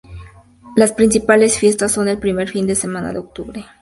[0.75, 3.65] Las principales fiestas son el primer fin de semana de octubre.